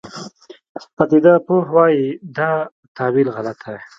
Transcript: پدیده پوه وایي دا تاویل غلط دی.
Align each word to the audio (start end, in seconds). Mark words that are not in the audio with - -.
پدیده 0.95 1.33
پوه 1.45 1.63
وایي 1.75 2.07
دا 2.37 2.51
تاویل 2.97 3.27
غلط 3.35 3.59
دی. 3.65 3.77